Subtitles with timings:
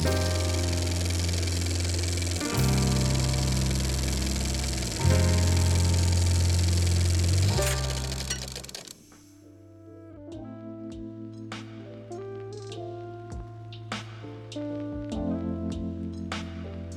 [0.00, 0.37] Thank you.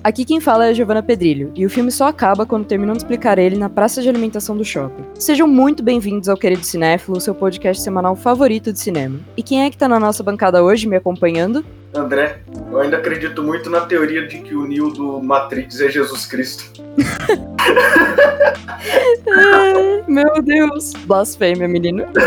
[0.03, 3.03] Aqui quem fala é a Giovanna Pedrilho, e o filme só acaba quando terminamos de
[3.03, 5.03] explicar ele na praça de alimentação do shopping.
[5.13, 9.19] Sejam muito bem-vindos ao Querido Cinéfilo, seu podcast semanal favorito de cinema.
[9.37, 11.63] E quem é que tá na nossa bancada hoje me acompanhando?
[11.93, 12.39] André,
[12.71, 16.81] eu ainda acredito muito na teoria de que o Neo do Matrix é Jesus Cristo.
[20.07, 20.93] meu Deus!
[21.05, 22.05] Blasfêmia, menino.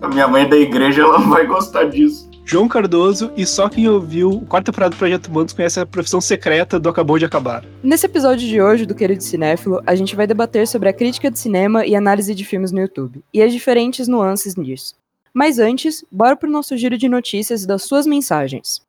[0.00, 2.27] A minha mãe é da igreja, ela não vai gostar disso.
[2.50, 6.18] João Cardoso e só quem ouviu o quarto temporada do Projeto Humanos conhece a profissão
[6.18, 7.62] secreta do Acabou de Acabar.
[7.82, 11.38] Nesse episódio de hoje do Querido Cinéfilo, a gente vai debater sobre a crítica de
[11.38, 14.94] cinema e análise de filmes no YouTube, e as diferentes nuances nisso.
[15.34, 18.80] Mas antes, bora pro nosso giro de notícias e das suas mensagens.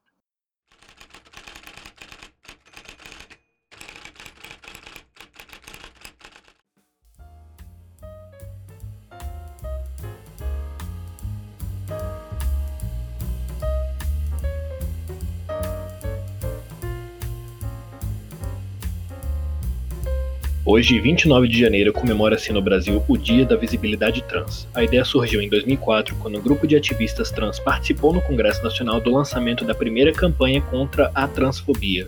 [20.72, 24.67] Hoje, 29 de janeiro, comemora-se no Brasil o Dia da Visibilidade Trans.
[24.72, 29.02] A ideia surgiu em 2004, quando um grupo de ativistas trans participou no Congresso Nacional
[29.02, 32.08] do lançamento da primeira campanha contra a transfobia.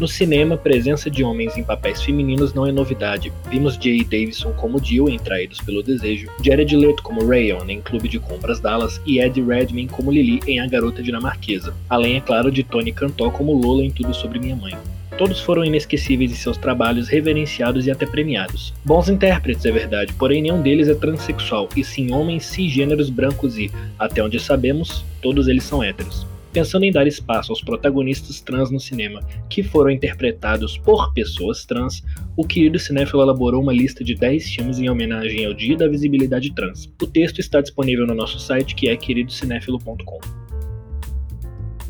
[0.00, 3.32] No cinema, presença de homens em papéis femininos não é novidade.
[3.48, 8.08] Vimos Jay Davidson como Jill em Traídos pelo Desejo, Jared Leto como Rayon em Clube
[8.08, 12.50] de Compras Dallas e Ed Redmayne como Lily em A Garota Dinamarquesa, além, é claro,
[12.50, 14.74] de Tony Cantó como Lola em Tudo Sobre Minha Mãe.
[15.20, 18.72] Todos foram inesquecíveis em seus trabalhos, reverenciados e até premiados.
[18.82, 23.70] Bons intérpretes, é verdade, porém nenhum deles é transexual, e sim homens cisgêneros brancos e,
[23.98, 26.26] até onde sabemos, todos eles são héteros.
[26.54, 32.02] Pensando em dar espaço aos protagonistas trans no cinema, que foram interpretados por pessoas trans,
[32.34, 36.50] o querido cinéfilo elaborou uma lista de 10 filmes em homenagem ao Dia da Visibilidade
[36.54, 36.90] Trans.
[36.98, 40.49] O texto está disponível no nosso site, que é queridocinéfilo.com.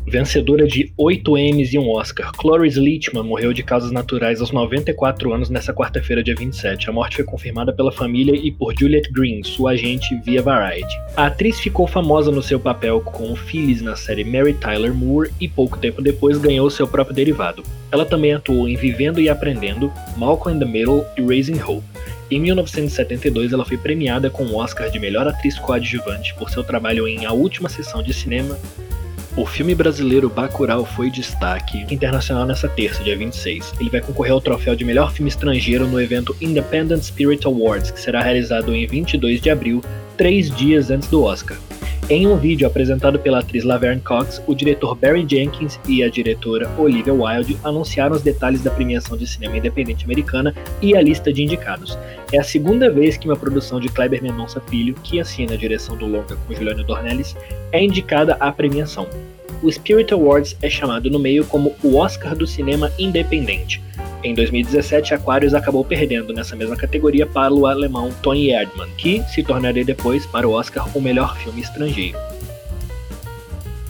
[0.06, 5.32] Vencedora de 8 Emmys e um Oscar, Cloris Leachman morreu de causas naturais aos 94
[5.32, 6.88] anos nesta quarta-feira, dia 27.
[6.88, 10.92] A morte foi confirmada pela família e por Juliette Green, sua agente via Variety.
[11.16, 15.46] A atriz ficou famosa no seu papel com Phyllis na série Mary Tyler Moore e
[15.46, 17.62] pouco tempo depois ganhou seu próprio derivado.
[17.92, 21.84] Ela também atuou em Vivendo e Aprendendo, Malcolm in the Middle e Raising Hope.
[22.30, 27.06] Em 1972, ela foi premiada com o Oscar de Melhor Atriz Coadjuvante por seu trabalho
[27.06, 28.56] em A Última Sessão de Cinema
[29.40, 33.72] o filme brasileiro Bacurau foi destaque internacional nessa terça, dia 26.
[33.80, 37.98] Ele vai concorrer ao troféu de melhor filme estrangeiro no evento Independent Spirit Awards, que
[37.98, 39.82] será realizado em 22 de abril,
[40.20, 41.56] três dias antes do Oscar.
[42.10, 46.70] Em um vídeo apresentado pela atriz Laverne Cox, o diretor Barry Jenkins e a diretora
[46.76, 51.42] Olivia Wilde anunciaram os detalhes da premiação de cinema independente americana e a lista de
[51.42, 51.96] indicados.
[52.30, 55.96] É a segunda vez que uma produção de Kleber Mendonça Filho, que assina a direção
[55.96, 57.34] do longa com Juliano Dornelles,
[57.72, 59.08] é indicada à premiação.
[59.62, 63.82] O Spirit Awards é chamado no meio como o Oscar do cinema independente.
[64.22, 69.42] Em 2017, Aquarius acabou perdendo nessa mesma categoria para o alemão Tony Erdmann, que se
[69.42, 72.18] tornaria depois, para o Oscar, o melhor filme estrangeiro.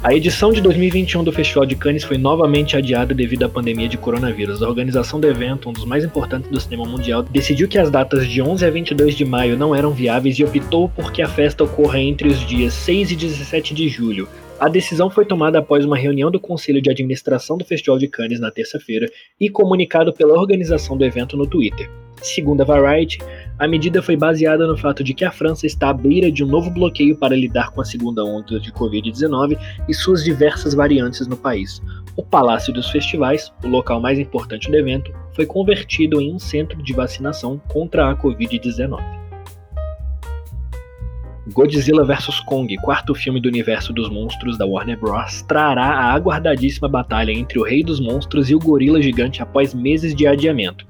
[0.02, 3.98] A edição de 2021 do Festival de Cannes foi novamente adiada devido à pandemia de
[3.98, 4.62] coronavírus.
[4.62, 8.26] A organização do evento, um dos mais importantes do cinema mundial, decidiu que as datas
[8.26, 11.64] de 11 a 22 de maio não eram viáveis e optou por que a festa
[11.64, 14.26] ocorra entre os dias 6 e 17 de julho,
[14.60, 18.38] a decisão foi tomada após uma reunião do Conselho de Administração do Festival de Cannes
[18.38, 19.10] na terça-feira
[19.40, 21.90] e comunicado pela organização do evento no Twitter.
[22.20, 23.20] Segundo a Variety,
[23.58, 26.46] a medida foi baseada no fato de que a França está à beira de um
[26.46, 31.38] novo bloqueio para lidar com a segunda onda de Covid-19 e suas diversas variantes no
[31.38, 31.80] país.
[32.14, 36.82] O Palácio dos Festivais, o local mais importante do evento, foi convertido em um centro
[36.82, 39.19] de vacinação contra a Covid-19.
[41.52, 46.88] Godzilla vs Kong, quarto filme do universo dos monstros da Warner Bros., trará a aguardadíssima
[46.88, 50.86] batalha entre o Rei dos Monstros e o Gorila Gigante após meses de adiamento.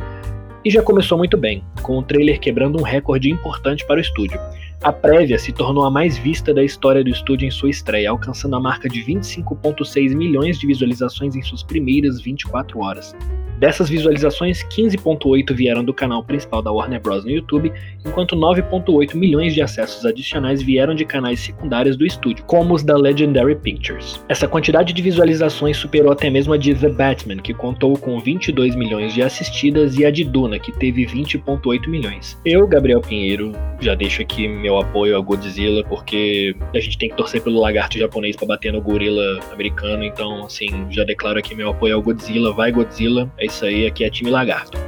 [0.63, 4.39] E já começou muito bem, com o trailer quebrando um recorde importante para o estúdio.
[4.83, 8.55] A prévia se tornou a mais vista da história do estúdio em sua estreia, alcançando
[8.55, 13.17] a marca de 25,6 milhões de visualizações em suas primeiras 24 horas.
[13.61, 17.27] Dessas visualizações, 15.8 vieram do canal principal da Warner Bros.
[17.27, 17.71] no YouTube,
[18.07, 22.97] enquanto 9.8 milhões de acessos adicionais vieram de canais secundários do estúdio, como os da
[22.97, 24.19] Legendary Pictures.
[24.31, 28.75] Essa quantidade de visualizações superou até mesmo a de The Batman, que contou com 22
[28.75, 32.41] milhões de assistidas, e a de Duna, que teve 20.8 milhões.
[32.47, 37.17] Eu, Gabriel Pinheiro, já deixo aqui meu apoio a Godzilla, porque a gente tem que
[37.17, 41.69] torcer pelo lagarto japonês para bater no gorila americano, então, assim, já declaro aqui meu
[41.69, 44.79] apoio ao Godzilla, vai Godzilla, é isso aí, aqui é time lagarto.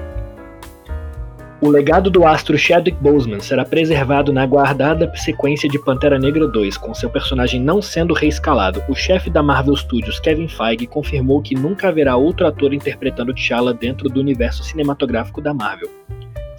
[1.60, 6.76] O legado do astro Chadwick Boseman será preservado na aguardada sequência de Pantera Negra 2,
[6.76, 8.82] com seu personagem não sendo reescalado.
[8.88, 13.72] O chefe da Marvel Studios, Kevin Feige, confirmou que nunca haverá outro ator interpretando T'Challa
[13.72, 15.88] dentro do universo cinematográfico da Marvel.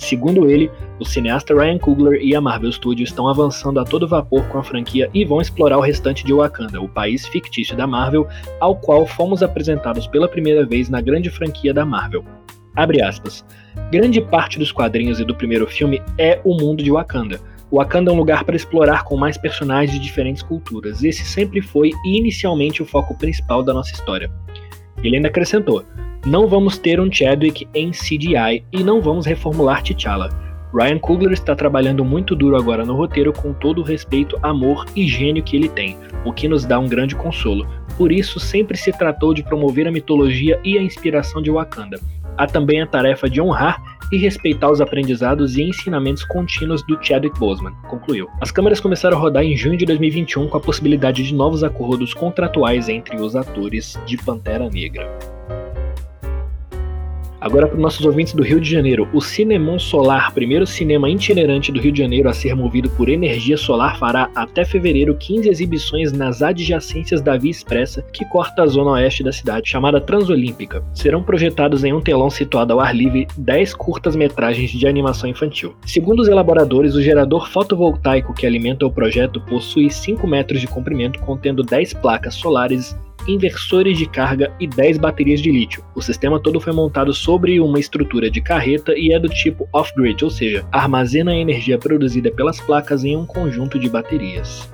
[0.03, 0.69] Segundo ele,
[0.99, 4.63] o cineasta Ryan Coogler e a Marvel Studios estão avançando a todo vapor com a
[4.63, 8.27] franquia e vão explorar o restante de Wakanda, o país fictício da Marvel,
[8.59, 12.25] ao qual fomos apresentados pela primeira vez na grande franquia da Marvel.
[12.75, 13.45] Abre aspas.
[13.91, 17.39] Grande parte dos quadrinhos e do primeiro filme é o mundo de Wakanda.
[17.71, 21.01] Wakanda é um lugar para explorar com mais personagens de diferentes culturas.
[21.01, 24.29] Esse sempre foi inicialmente o foco principal da nossa história.
[25.01, 25.85] Ele ainda acrescentou:
[26.25, 30.29] não vamos ter um Chadwick em CGI e não vamos reformular T'Challa.
[30.73, 35.05] Ryan Coogler está trabalhando muito duro agora no roteiro com todo o respeito, amor e
[35.05, 37.67] gênio que ele tem, o que nos dá um grande consolo.
[37.97, 41.99] Por isso, sempre se tratou de promover a mitologia e a inspiração de Wakanda.
[42.35, 47.37] Há também a tarefa de honrar e respeitar os aprendizados e ensinamentos contínuos do Chadwick
[47.37, 48.27] Boseman, concluiu.
[48.41, 52.13] As câmeras começaram a rodar em junho de 2021 com a possibilidade de novos acordos
[52.13, 55.32] contratuais entre os atores de Pantera Negra.
[57.43, 61.73] Agora para os nossos ouvintes do Rio de Janeiro, o Cinemon Solar, primeiro cinema itinerante
[61.73, 66.13] do Rio de Janeiro a ser movido por energia solar, fará até fevereiro 15 exibições
[66.13, 70.81] nas adjacências da Via Expressa, que corta a zona oeste da cidade, chamada Transolímpica.
[70.93, 75.75] Serão projetados em um telão situado ao ar livre 10 curtas-metragens de animação infantil.
[75.85, 81.19] Segundo os elaboradores, o gerador fotovoltaico que alimenta o projeto possui 5 metros de comprimento,
[81.19, 82.95] contendo 10 placas solares
[83.27, 85.83] inversores de carga e 10 baterias de lítio.
[85.95, 90.23] O sistema todo foi montado sobre uma estrutura de carreta e é do tipo off-grid,
[90.23, 94.69] ou seja, armazena a energia produzida pelas placas em um conjunto de baterias.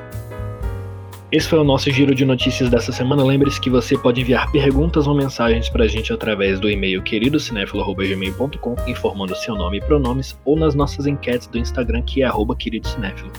[1.31, 3.23] Esse foi o nosso giro de notícias dessa semana.
[3.23, 8.75] Lembre-se que você pode enviar perguntas ou mensagens para a gente através do e-mail queridocinéfilo.gmail.com,
[8.87, 13.31] informando seu nome e pronomes, ou nas nossas enquetes do Instagram, que é queridocinéfilo.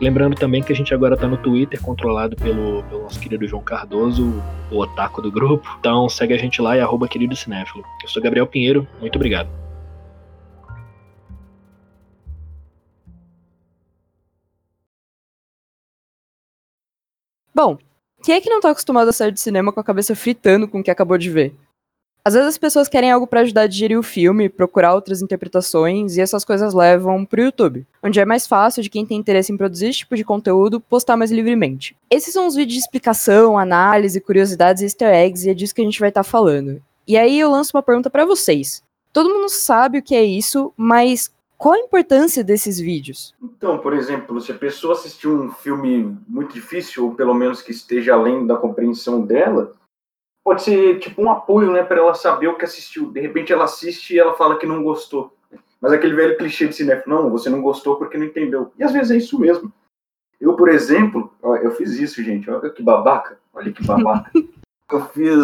[0.00, 3.62] Lembrando também que a gente agora está no Twitter, controlado pelo, pelo, nosso querido João
[3.62, 5.68] Cardoso, o otaku do grupo.
[5.78, 7.84] Então segue a gente lá e arroba queridocinéfilo.
[8.02, 9.65] Eu sou Gabriel Pinheiro, muito obrigado.
[17.56, 17.78] Bom,
[18.22, 20.80] quem é que não tá acostumado a sair de cinema com a cabeça fritando com
[20.80, 21.54] o que acabou de ver?
[22.22, 26.18] Às vezes as pessoas querem algo para ajudar a digerir o filme, procurar outras interpretações,
[26.18, 29.56] e essas coisas levam pro YouTube, onde é mais fácil de quem tem interesse em
[29.56, 31.96] produzir esse tipo de conteúdo postar mais livremente.
[32.10, 35.80] Esses são os vídeos de explicação, análise, curiosidades e easter eggs, e é disso que
[35.80, 36.82] a gente vai estar tá falando.
[37.08, 38.82] E aí eu lanço uma pergunta para vocês.
[39.14, 43.34] Todo mundo sabe o que é isso, mas qual a importância desses vídeos?
[43.42, 47.72] Então, por exemplo, se a pessoa assistiu um filme muito difícil, ou pelo menos que
[47.72, 49.72] esteja além da compreensão dela,
[50.44, 53.10] pode ser tipo um apoio, né, para ela saber o que assistiu.
[53.10, 55.34] De repente ela assiste e ela fala que não gostou.
[55.80, 58.72] Mas aquele velho clichê de cinema, não, você não gostou porque não entendeu.
[58.78, 59.72] E às vezes é isso mesmo.
[60.40, 61.32] Eu, por exemplo,
[61.62, 62.50] eu fiz isso, gente.
[62.50, 63.38] Olha que babaca.
[63.54, 64.30] Olha que babaca.
[64.92, 65.40] eu fiz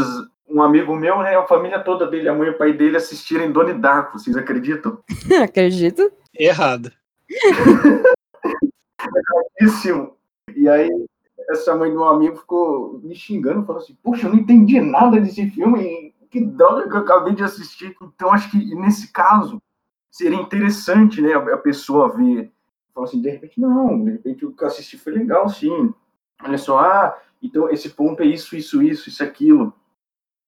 [0.53, 3.51] um amigo meu, né, a família toda dele, a mãe e o pai dele assistirem
[3.51, 4.99] Donnie Darko, vocês acreditam?
[5.43, 6.13] Acredito.
[6.39, 6.93] Errado.
[9.61, 10.15] Erradíssimo.
[10.55, 10.91] E aí,
[11.51, 15.19] essa mãe do meu amigo ficou me xingando, falou assim, puxa, eu não entendi nada
[15.19, 17.97] desse filme, que droga que eu acabei de assistir.
[18.03, 19.61] Então, acho que nesse caso,
[20.11, 22.53] seria interessante, né, a pessoa ver,
[22.95, 25.95] falar assim, de repente, não, de repente o que eu assisti foi legal, sim.
[26.45, 29.73] Olha só, ah, então esse ponto é isso, isso, isso, isso, aquilo.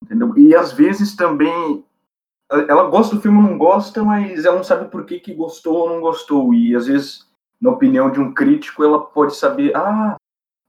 [0.04, 0.37] Entendeu?
[0.37, 1.82] E às vezes também
[2.50, 5.76] ela gosta do filme ou não gosta, mas ela não sabe por que, que gostou
[5.76, 6.52] ou não gostou.
[6.52, 7.26] E às vezes,
[7.61, 10.16] na opinião de um crítico, ela pode saber, ah,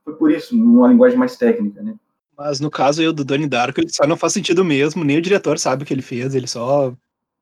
[0.02, 1.94] foi por isso, numa linguagem mais técnica, né?
[2.36, 5.22] Mas no caso eu do Donnie Darko, ele só não faz sentido mesmo, nem o
[5.22, 6.94] diretor sabe o que ele fez, ele só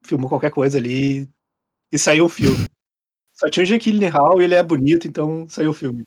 [0.02, 1.28] filmou qualquer coisa ali
[1.92, 2.66] e saiu o filme.
[3.32, 6.04] Só tinha o Jake Gyllenhaal e ele é bonito, então saiu o filme.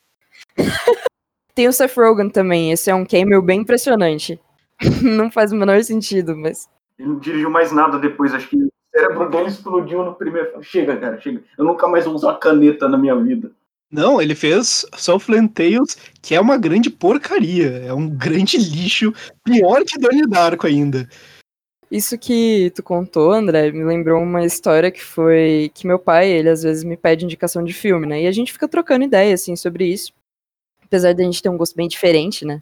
[1.54, 4.40] Tem o Seth Rogen também, esse é um cameo bem impressionante.
[5.02, 6.70] não faz o menor sentido, mas.
[6.98, 10.62] Ele não dirigiu mais nada depois, acho que o cérebro dele explodiu no primeiro.
[10.62, 11.44] Chega, cara, chega.
[11.58, 13.52] Eu nunca mais vou usar caneta na minha vida.
[13.90, 17.84] Não, ele fez Southland Tales, que é uma grande porcaria.
[17.86, 21.08] É um grande lixo, pior que Donnie Darko ainda.
[21.90, 26.50] Isso que tu contou, André, me lembrou uma história que foi que meu pai, ele
[26.50, 28.24] às vezes me pede indicação de filme, né?
[28.24, 30.12] E a gente fica trocando ideia, assim, sobre isso.
[30.84, 32.62] Apesar de a gente ter um gosto bem diferente, né?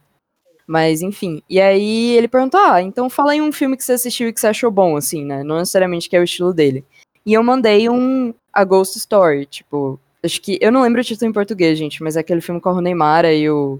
[0.67, 1.41] Mas, enfim.
[1.49, 4.39] E aí ele perguntou: Ah, então fala aí um filme que você assistiu e que
[4.39, 5.43] você achou bom, assim, né?
[5.43, 6.83] Não necessariamente que é o estilo dele.
[7.25, 9.99] E eu mandei um A Ghost Story, tipo.
[10.23, 10.57] Acho que.
[10.61, 13.25] Eu não lembro o título em português, gente, mas é aquele filme com o Neymar
[13.25, 13.79] e o.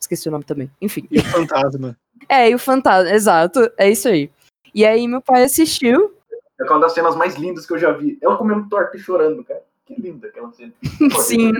[0.00, 0.70] Esqueci o nome também.
[0.80, 1.06] Enfim.
[1.10, 1.96] E o Fantasma.
[2.28, 3.68] É, e o Fantasma, exato.
[3.76, 4.30] É isso aí.
[4.72, 6.14] E aí meu pai assistiu.
[6.58, 8.16] É uma das cenas mais lindas que eu já vi.
[8.22, 9.64] Ela comendo torta e chorando, cara.
[9.86, 10.72] Que linda aquela cena.
[11.20, 11.52] Sim.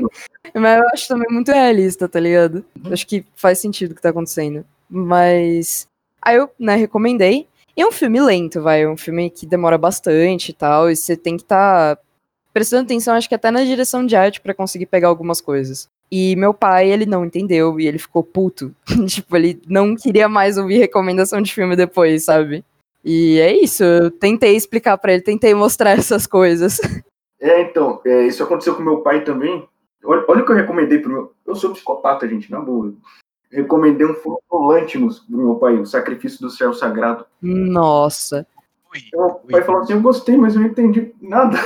[0.55, 2.65] Mas eu acho também muito realista, tá ligado?
[2.85, 2.93] Uhum.
[2.93, 4.65] Acho que faz sentido o que tá acontecendo.
[4.89, 5.89] Mas.
[6.21, 7.49] Aí eu, né, recomendei.
[7.77, 8.83] E é um filme lento, vai.
[8.83, 10.91] É um filme que demora bastante e tal.
[10.91, 12.03] E você tem que estar tá
[12.53, 15.89] prestando atenção, acho que até na direção de arte para conseguir pegar algumas coisas.
[16.11, 18.75] E meu pai, ele não entendeu e ele ficou puto.
[19.09, 22.63] tipo, ele não queria mais ouvir recomendação de filme depois, sabe?
[23.05, 26.79] E é isso, eu tentei explicar para ele, tentei mostrar essas coisas.
[27.43, 29.69] É, então, é, isso aconteceu com meu pai também.
[30.05, 31.35] Olha, olha o que eu recomendei pro meu.
[31.45, 32.95] Eu sou psicopata, gente, na boa.
[33.51, 37.27] Recomendei um filme pro meu pai, O Sacrifício do Céu Sagrado.
[37.43, 38.47] Nossa.
[39.13, 41.59] Meu pai falou assim: Eu gostei, mas eu não entendi nada.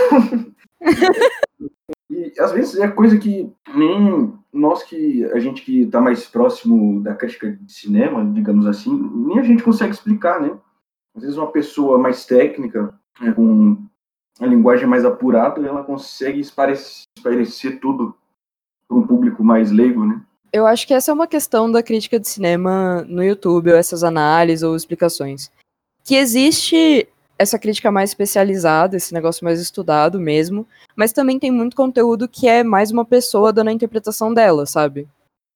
[2.09, 7.03] e às vezes é coisa que nem nós que a gente que está mais próximo
[7.03, 10.57] da crítica de cinema, digamos assim, nem a gente consegue explicar, né?
[11.15, 13.87] Às vezes uma pessoa mais técnica, né, com
[14.41, 18.15] a linguagem mais apurada, ela consegue esparecer tudo
[18.89, 20.21] para um público mais leigo, né?
[20.53, 24.05] Eu acho que essa é uma questão da crítica de cinema no YouTube, ou essas
[24.05, 25.51] análises ou explicações.
[26.05, 31.77] Que existe essa crítica mais especializada, esse negócio mais estudado mesmo, mas também tem muito
[31.77, 35.07] conteúdo que é mais uma pessoa dando a interpretação dela, sabe?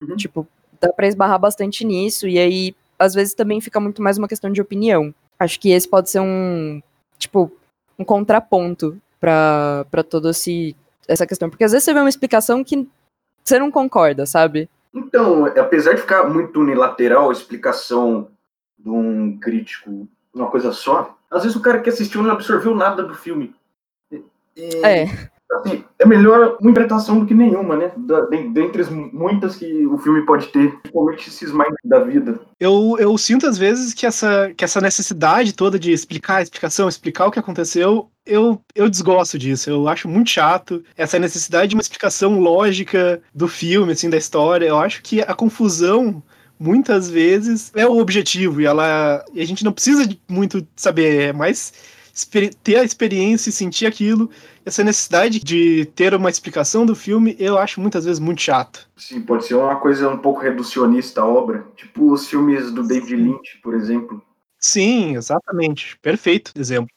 [0.02, 0.16] Uhum.
[0.16, 0.46] Tipo,
[0.80, 4.50] dá pra esbarrar bastante nisso, e aí, às vezes, também fica muito mais uma questão
[4.50, 5.14] de opinião.
[5.38, 6.82] Acho que esse pode ser um,
[7.18, 7.50] tipo,
[8.00, 10.30] um contraponto para toda
[11.06, 11.50] essa questão.
[11.50, 12.88] Porque às vezes você vê uma explicação que
[13.44, 14.68] você não concorda, sabe?
[14.92, 18.28] Então, apesar de ficar muito unilateral a explicação
[18.78, 23.02] de um crítico, uma coisa só, às vezes o cara que assistiu não absorveu nada
[23.02, 23.54] do filme.
[24.56, 25.04] E, é.
[25.52, 27.92] Assim, é melhor uma interpretação do que nenhuma, né?
[27.96, 32.40] Da, dentre as muitas que o filme pode ter, principalmente esses mais da vida.
[32.58, 36.88] Eu, eu sinto às vezes que essa, que essa necessidade toda de explicar a explicação,
[36.88, 39.68] explicar o que aconteceu, eu, eu desgosto disso.
[39.68, 44.66] Eu acho muito chato essa necessidade de uma explicação lógica do filme, assim, da história.
[44.66, 46.22] Eu acho que a confusão
[46.60, 51.32] muitas vezes é o objetivo e ela e a gente não precisa muito saber, é
[51.32, 51.72] mais
[52.62, 54.30] ter a experiência e sentir aquilo,
[54.64, 58.88] essa necessidade de ter uma explicação do filme, eu acho muitas vezes muito chato.
[58.96, 63.16] Sim, pode ser uma coisa um pouco reducionista a obra, tipo os filmes do David
[63.16, 64.22] Lynch, por exemplo.
[64.58, 65.98] Sim, exatamente.
[66.00, 66.90] Perfeito exemplo.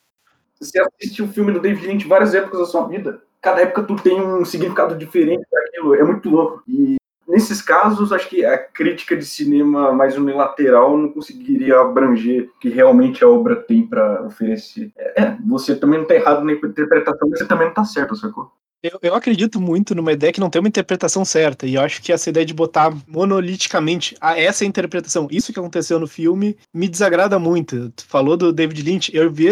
[0.60, 3.22] Você assiste o um filme do David Lynch várias épocas da sua vida.
[3.42, 5.96] Cada época tu tem um significado diferente daquilo.
[5.96, 6.64] É muito louco.
[6.68, 6.96] E
[7.34, 12.70] nesses casos, acho que a crítica de cinema mais unilateral não conseguiria abranger o que
[12.70, 14.92] realmente a obra tem para oferecer.
[14.96, 18.16] É, é, você também não está errado na interpretação, mas você também não está certo,
[18.16, 18.52] sacou?
[18.84, 22.02] Eu, eu acredito muito numa ideia que não tem uma interpretação certa, e eu acho
[22.02, 26.90] que essa ideia de botar monoliticamente a essa interpretação, isso que aconteceu no filme, me
[26.90, 27.90] desagrada muito.
[27.92, 29.48] Tu falou do David Lynch, eu vi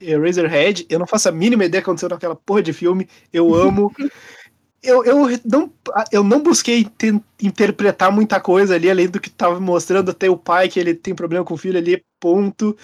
[0.00, 3.54] Razorhead, eu não faço a mínima ideia do que aconteceu naquela porra de filme, eu
[3.54, 3.92] amo.
[4.82, 5.72] eu, eu, não,
[6.10, 10.36] eu não busquei ter, interpretar muita coisa ali, além do que tava mostrando até o
[10.36, 12.76] pai, que ele tem problema com o filho ali, ponto.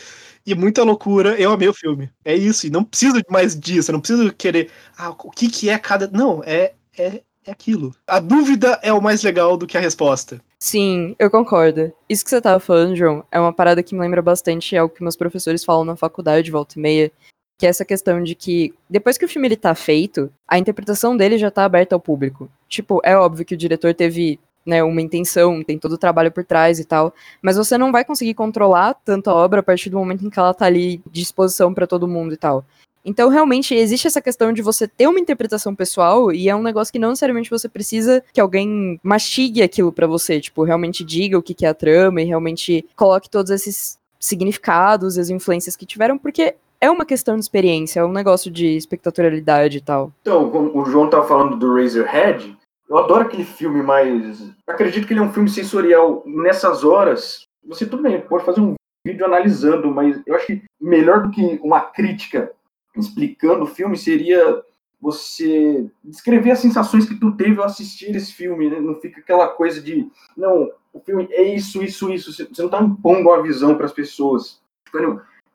[0.45, 1.35] E muita loucura.
[1.41, 2.11] Eu amei o filme.
[2.25, 2.67] É isso.
[2.67, 3.91] E não preciso mais disso.
[3.91, 4.71] Eu não preciso querer.
[4.97, 6.09] Ah, o que, que é cada.
[6.09, 7.95] Não, é, é, é aquilo.
[8.07, 10.41] A dúvida é o mais legal do que a resposta.
[10.59, 11.93] Sim, eu concordo.
[12.09, 15.03] Isso que você tava falando, João, é uma parada que me lembra bastante algo que
[15.03, 17.13] meus professores falam na faculdade, volta e meia,
[17.59, 21.17] que é essa questão de que depois que o filme ele tá feito, a interpretação
[21.17, 22.51] dele já tá aberta ao público.
[22.69, 26.45] Tipo, é óbvio que o diretor teve né, uma intenção, tem todo o trabalho por
[26.45, 29.97] trás e tal, mas você não vai conseguir controlar tanto a obra a partir do
[29.97, 32.65] momento em que ela tá ali de exposição para todo mundo e tal.
[33.09, 36.93] Então, realmente, existe essa questão de você ter uma interpretação pessoal e é um negócio
[36.93, 41.43] que não necessariamente você precisa que alguém mastigue aquilo para você, tipo, realmente diga o
[41.43, 46.19] que, que é a trama e realmente coloque todos esses significados, as influências que tiveram,
[46.19, 46.57] porque
[46.87, 50.13] é uma questão de experiência, é um negócio de espectatorialidade e tal.
[50.23, 52.57] Então, o João tava falando do Razorhead,
[52.89, 56.23] eu adoro aquele filme, mas acredito que ele é um filme sensorial.
[56.25, 58.75] Nessas horas, você tudo bem, pode fazer um
[59.05, 62.53] vídeo analisando, mas eu acho que melhor do que uma crítica
[62.97, 64.63] explicando o filme seria
[65.01, 68.81] você descrever as sensações que tu teve ao assistir esse filme, né?
[68.81, 72.33] Não fica aquela coisa de, não, o filme é isso, isso, isso.
[72.33, 74.61] Você não tá impondo uma visão para as pessoas.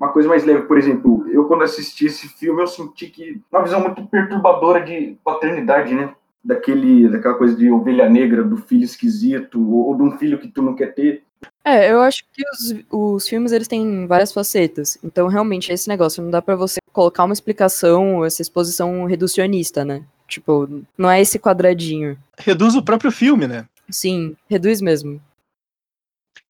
[0.01, 0.63] Uma coisa mais leve.
[0.63, 5.15] Por exemplo, eu quando assisti esse filme, eu senti que uma visão muito perturbadora de
[5.23, 6.15] paternidade, né?
[6.43, 10.47] Daquele, daquela coisa de ovelha negra, do filho esquisito, ou, ou de um filho que
[10.47, 11.21] tu não quer ter.
[11.63, 14.97] É, eu acho que os, os filmes eles têm várias facetas.
[15.03, 20.03] Então, realmente, esse negócio não dá pra você colocar uma explicação, essa exposição reducionista, né?
[20.27, 20.67] Tipo,
[20.97, 22.17] não é esse quadradinho.
[22.39, 23.65] Reduz o próprio filme, né?
[23.87, 25.21] Sim, reduz mesmo.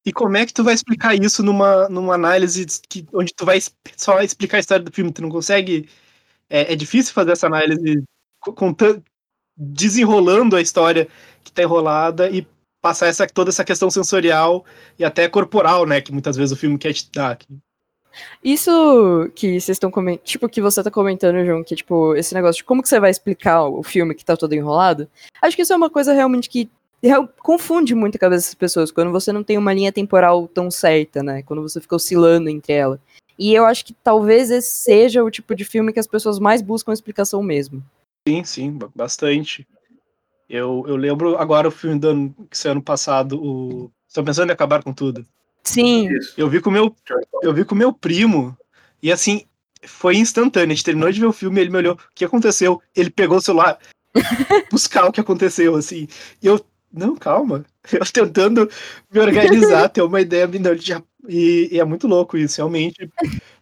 [0.06, 3.60] E como é que tu vai explicar isso numa, numa análise que, onde tu vai
[3.96, 5.12] só explicar a história do filme?
[5.12, 5.88] Tu não consegue.
[6.50, 8.04] É, é difícil fazer essa análise
[8.40, 9.04] contando,
[9.56, 11.08] desenrolando a história
[11.44, 12.48] que tá enrolada e
[12.82, 14.66] passar essa, toda essa questão sensorial
[14.98, 16.02] e até corporal, né?
[16.02, 17.38] Que muitas vezes o filme quer te dar.
[18.44, 22.58] Isso que vocês estão comentando, tipo, que você tá comentando, João, que, tipo, esse negócio
[22.58, 25.08] de como que você vai explicar o filme que tá todo enrolado,
[25.42, 26.70] acho que isso é uma coisa realmente que
[27.42, 31.24] confunde muito a cabeça das pessoas, quando você não tem uma linha temporal tão certa,
[31.24, 33.00] né, quando você fica oscilando entre ela.
[33.40, 36.62] E eu acho que talvez esse seja o tipo de filme que as pessoas mais
[36.62, 37.84] buscam explicação mesmo.
[38.28, 39.68] Sim, sim, bastante.
[40.48, 44.50] Eu, eu lembro agora o filme do ano, que saiu ano passado, o Estou pensando
[44.50, 45.26] em acabar com tudo.
[45.64, 46.10] Sim.
[46.36, 46.94] Eu vi com meu,
[47.42, 48.58] eu vi com meu primo
[49.02, 49.46] e assim
[49.84, 50.74] foi instantâneo.
[50.74, 52.82] A gente terminou de ver o filme, ele me olhou, o que aconteceu?
[52.94, 53.80] Ele pegou o celular,
[54.70, 56.10] buscar o que aconteceu, assim.
[56.44, 56.60] E eu,
[56.94, 57.66] não, calma.
[57.92, 58.70] Eu tentando
[59.12, 63.10] me organizar, ter uma ideia, já, e, e, é muito louco isso, realmente.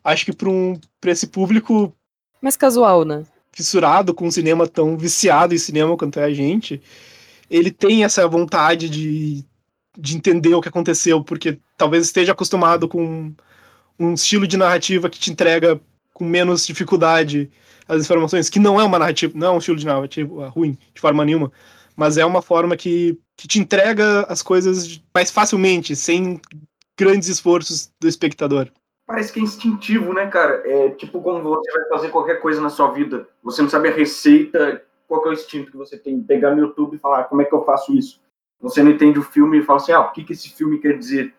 [0.04, 1.94] Acho que para um, pra esse público.
[2.42, 3.24] Mais casual, né?
[3.52, 6.82] fissurado com o cinema, tão viciado em cinema quanto é a gente,
[7.50, 9.44] ele tem essa vontade de,
[9.98, 13.34] de entender o que aconteceu, porque talvez esteja acostumado com
[14.00, 15.80] um estilo de narrativa que te entrega
[16.14, 17.50] com menos dificuldade
[17.86, 21.02] as informações, que não é uma narrativa, não é um estilo de narrativa ruim, de
[21.02, 21.52] forma nenhuma,
[22.00, 26.40] mas é uma forma que, que te entrega as coisas mais facilmente, sem
[26.98, 28.72] grandes esforços do espectador
[29.10, 30.62] parece que é instintivo, né, cara?
[30.70, 33.28] É tipo como você vai fazer qualquer coisa na sua vida.
[33.42, 36.22] Você não sabe a receita, qual é o instinto que você tem?
[36.22, 38.22] Pegar no YouTube e falar, como é que eu faço isso?
[38.62, 40.96] Você não entende o filme e fala assim, ah, o que, que esse filme quer
[40.96, 41.34] dizer?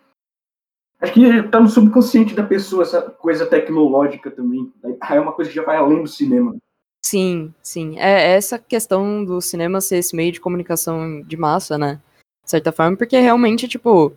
[1.00, 4.72] Acho que tá no subconsciente da pessoa essa coisa tecnológica também.
[5.08, 6.56] É uma coisa que já vai além do cinema.
[7.02, 7.98] Sim, sim.
[7.98, 12.00] É essa questão do cinema ser esse meio de comunicação de massa, né?
[12.44, 14.12] De certa forma, porque realmente, tipo,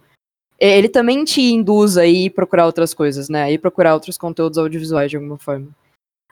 [0.60, 3.44] ele também te induz a ir procurar outras coisas, né?
[3.44, 5.68] A ir procurar outros conteúdos audiovisuais de alguma forma.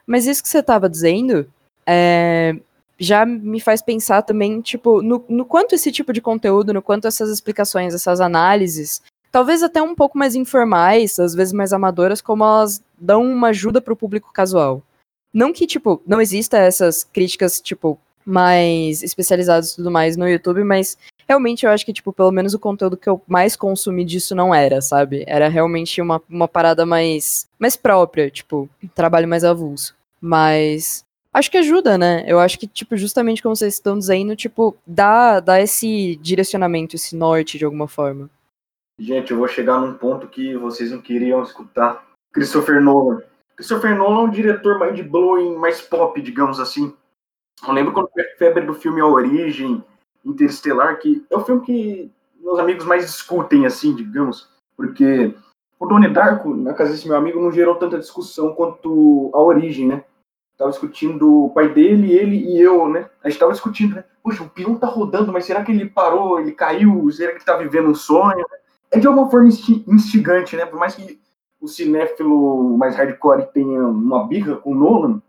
[0.06, 1.50] Mas isso que você estava dizendo
[1.86, 2.56] é,
[2.98, 7.06] já me faz pensar também, tipo, no, no quanto esse tipo de conteúdo, no quanto
[7.06, 12.44] essas explicações, essas análises, talvez até um pouco mais informais, às vezes mais amadoras, como
[12.44, 14.82] elas dão uma ajuda para o público casual.
[15.32, 20.62] Não que, tipo, não exista essas críticas, tipo, mais especializadas e tudo mais no YouTube,
[20.64, 20.96] mas
[21.28, 24.54] realmente eu acho que, tipo, pelo menos o conteúdo que eu mais consumi disso não
[24.54, 25.24] era, sabe?
[25.26, 29.94] Era realmente uma, uma parada mais, mais própria, tipo, trabalho mais avulso.
[30.20, 32.24] Mas acho que ajuda, né?
[32.26, 37.16] Eu acho que, tipo, justamente como vocês estão dizendo, tipo, dá, dá esse direcionamento, esse
[37.16, 38.30] norte de alguma forma.
[38.98, 42.06] Gente, eu vou chegar num ponto que vocês não queriam escutar.
[42.32, 43.22] Christopher Nolan.
[43.56, 46.94] Christopher Nolan é um diretor mais de blowing, mais pop, digamos assim.
[47.66, 49.84] Eu lembro quando foi a febre do filme A Origem,
[50.24, 55.34] Interestelar, que é o filme que meus amigos mais discutem, assim, digamos, porque
[55.78, 59.88] o Donnie Darko, na casa desse meu amigo, não gerou tanta discussão quanto a origem,
[59.88, 60.04] né?
[60.56, 63.10] Tava discutindo o pai dele, ele e eu, né?
[63.22, 64.04] A gente tava discutindo, né?
[64.22, 67.10] Poxa, o peão tá rodando, mas será que ele parou, ele caiu?
[67.10, 68.46] Será que ele tá vivendo um sonho?
[68.92, 70.66] É de alguma forma instigante, né?
[70.66, 71.20] Por mais que
[71.62, 75.22] o cinéfilo mais hardcore tenha uma birra com o Nolan,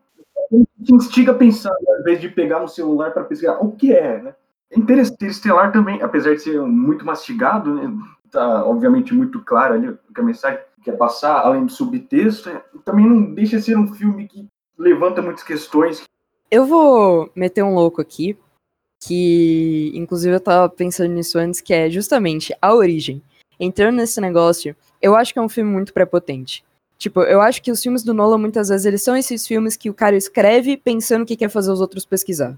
[0.84, 4.22] te instiga a pensar, ao invés de pegar no celular para pesquisar o que é,
[4.22, 4.36] né?
[4.76, 7.94] Interestelar também, apesar de ser muito mastigado, né,
[8.32, 12.64] tá obviamente muito claro ali o que a mensagem quer passar, além do subtexto, é,
[12.84, 16.04] também não deixa de ser um filme que levanta muitas questões.
[16.50, 18.36] Eu vou meter um louco aqui,
[19.00, 23.22] que inclusive eu tava pensando nisso antes, que é justamente a origem.
[23.60, 26.64] Entrando nesse negócio, eu acho que é um filme muito prepotente.
[26.98, 29.90] Tipo, eu acho que os filmes do Nolan, muitas vezes, eles são esses filmes que
[29.90, 32.58] o cara escreve pensando que quer fazer os outros pesquisar.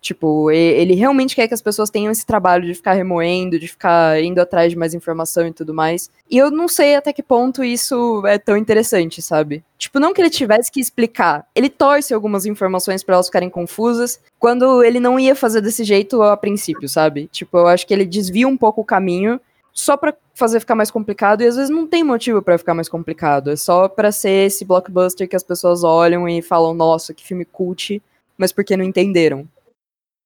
[0.00, 4.22] Tipo, ele realmente quer que as pessoas tenham esse trabalho de ficar remoendo, de ficar
[4.22, 6.10] indo atrás de mais informação e tudo mais.
[6.28, 9.64] E eu não sei até que ponto isso é tão interessante, sabe?
[9.78, 11.46] Tipo, não que ele tivesse que explicar.
[11.54, 16.20] Ele torce algumas informações para elas ficarem confusas, quando ele não ia fazer desse jeito
[16.20, 17.28] a princípio, sabe?
[17.32, 19.40] Tipo, eu acho que ele desvia um pouco o caminho
[19.74, 22.88] só para fazer ficar mais complicado e às vezes não tem motivo para ficar mais
[22.88, 23.50] complicado.
[23.50, 27.44] É só para ser esse blockbuster que as pessoas olham e falam, nossa, que filme
[27.44, 28.00] cult,
[28.38, 29.48] mas porque não entenderam.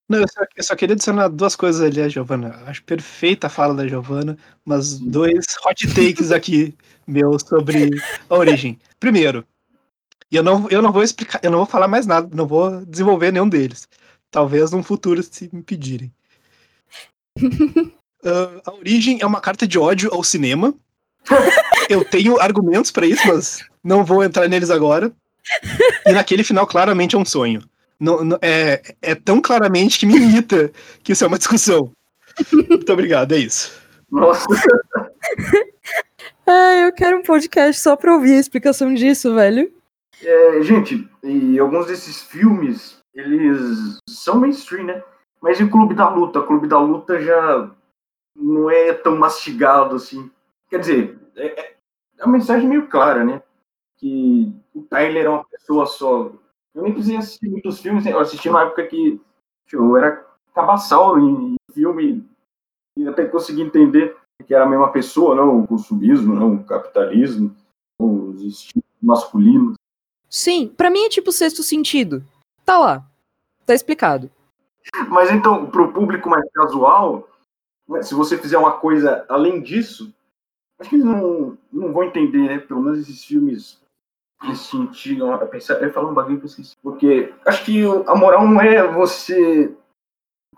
[0.07, 2.61] Não, eu só, eu só queria adicionar duas coisas ali, a Giovana.
[2.65, 6.75] Acho perfeita a fala da Giovana, mas dois hot takes aqui
[7.07, 7.89] meu sobre
[8.29, 8.79] a origem.
[8.99, 9.45] Primeiro,
[10.31, 12.85] e eu não, eu não vou explicar, eu não vou falar mais nada, não vou
[12.85, 13.87] desenvolver nenhum deles.
[14.31, 16.11] Talvez no futuro, se me pedirem.
[18.23, 20.73] Uh, a origem é uma carta de ódio ao cinema.
[21.89, 25.11] Eu tenho argumentos para isso, mas não vou entrar neles agora.
[26.05, 27.61] E naquele final, claramente é um sonho.
[27.99, 30.71] Não, não, é, é tão claramente que me irrita
[31.03, 31.91] que isso é uma discussão.
[32.51, 33.71] Muito obrigado, é isso.
[34.11, 34.45] Nossa,
[36.47, 39.71] Ah, eu quero um podcast só pra ouvir a explicação disso, velho.
[40.23, 45.03] é, gente, e alguns desses filmes, eles são mainstream, né?
[45.41, 46.39] Mas e o Clube da Luta?
[46.39, 47.69] O Clube da Luta já
[48.39, 50.29] não é tão mastigado assim.
[50.69, 51.75] Quer dizer, é, é-
[52.17, 53.41] é uma mensagem meio clara, né?
[53.97, 56.31] Que o Tyler é uma pessoa só.
[56.73, 58.13] Eu nem precisei assistir muitos filmes, né?
[58.13, 59.19] eu assisti na época que
[59.71, 62.27] eu era cabaçal em, filme
[62.97, 67.55] e até consegui entender que era a mesma pessoa, não o consumismo, não o capitalismo,
[67.99, 69.75] os instintos masculinos.
[70.29, 72.23] Sim, pra mim é tipo sexto sentido.
[72.65, 73.05] Tá lá.
[73.65, 74.29] Tá explicado.
[75.09, 77.27] Mas então, para o público mais casual,
[78.01, 80.13] se você fizer uma coisa além disso,
[80.79, 82.59] acho que eles não, não vão entender, né?
[82.59, 83.81] Pelo menos esses filmes
[84.43, 85.25] nesse sentido.
[85.25, 86.65] Eu, pensei, eu ia falar um bagulho que eu.
[86.81, 89.75] Porque acho que a moral não é você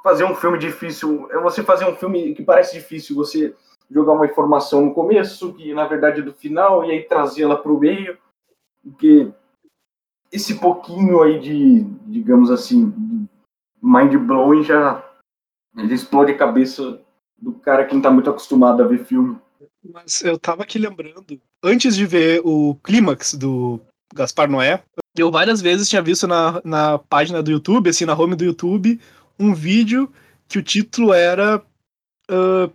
[0.03, 3.55] fazer um filme difícil, é você fazer um filme que parece difícil, você
[3.89, 7.71] jogar uma informação no começo, que na verdade é do final, e aí trazê-la para
[7.71, 8.17] o meio.
[8.83, 9.31] Porque
[10.31, 13.27] esse pouquinho aí de, digamos assim,
[13.81, 15.07] mind blowing já
[15.77, 17.01] ele explode a cabeça
[17.41, 19.37] do cara que não tá muito acostumado a ver filme.
[19.83, 23.81] Mas eu tava aqui lembrando, antes de ver o clímax do
[24.13, 24.83] Gaspar Noé,
[25.17, 28.99] eu várias vezes tinha visto na, na página do YouTube, assim, na home do YouTube,
[29.39, 30.11] um vídeo
[30.47, 31.63] que o título era
[32.29, 32.69] ah,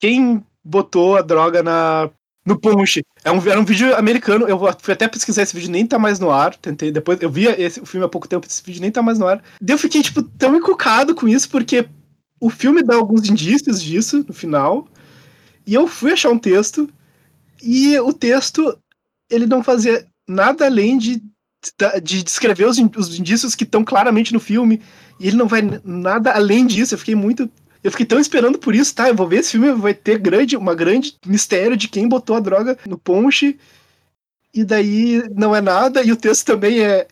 [0.00, 2.10] Quem botou a droga na,
[2.44, 3.02] no punch.
[3.24, 6.18] É um, era um vídeo americano, eu fui até pesquisar esse vídeo, nem tá mais
[6.18, 8.90] no ar, tentei, depois eu vi esse, o filme há pouco tempo, esse vídeo nem
[8.90, 9.42] tá mais no ar.
[9.60, 11.88] Daí eu fiquei, tipo, tão encucado com isso, porque
[12.42, 14.88] o filme dá alguns indícios disso no final,
[15.64, 16.90] e eu fui achar um texto,
[17.62, 18.76] e o texto,
[19.30, 21.22] ele não fazia nada além de,
[22.02, 24.82] de descrever os, os indícios que estão claramente no filme,
[25.20, 26.94] e ele não vai nada além disso.
[26.94, 27.48] Eu fiquei muito.
[27.84, 29.08] Eu fiquei tão esperando por isso, tá?
[29.08, 32.40] Eu vou ver esse filme, vai ter grande, uma grande mistério de quem botou a
[32.40, 33.56] droga no ponche,
[34.52, 37.06] e daí não é nada, e o texto também é,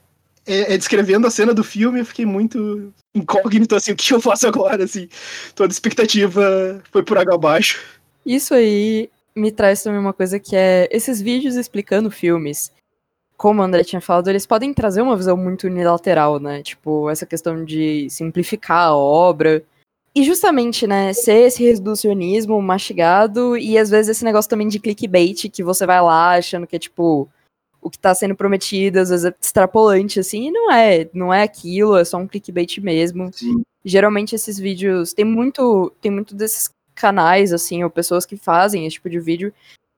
[0.50, 2.00] é, é descrevendo a cena do filme.
[2.00, 5.08] Eu fiquei muito incógnito, assim, o que eu faço agora, assim.
[5.54, 7.80] Toda expectativa foi por água abaixo.
[8.26, 12.72] Isso aí me traz também uma coisa que é esses vídeos explicando filmes.
[13.36, 16.62] Como o André tinha falado, eles podem trazer uma visão muito unilateral, né?
[16.62, 19.62] Tipo, essa questão de simplificar a obra.
[20.14, 25.48] E justamente, né, ser esse reducionismo mastigado e às vezes esse negócio também de clickbait
[25.48, 27.28] que você vai lá achando que é tipo
[27.82, 31.42] o que tá sendo prometido, às vezes é extrapolante, assim, e não é, não é
[31.42, 33.62] aquilo, é só um clickbait mesmo Sim.
[33.84, 38.94] geralmente esses vídeos tem muito tem muito desses canais assim ou pessoas que fazem esse
[38.94, 39.52] tipo de vídeo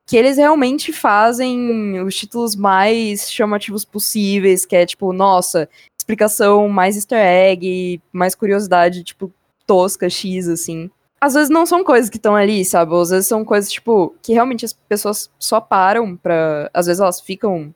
[0.07, 5.69] que eles realmente fazem os títulos mais chamativos possíveis que é tipo nossa
[5.99, 9.33] explicação mais Easter egg mais curiosidade tipo
[9.67, 10.91] tosca x assim
[11.23, 14.33] às vezes não são coisas que estão ali sabe às vezes são coisas tipo que
[14.33, 16.69] realmente as pessoas só param pra.
[16.75, 17.73] às vezes elas ficam